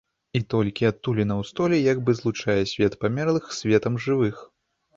[0.37, 4.45] І толькі адтуліна ў столі як бы злучае свет памерлых з светам жывых.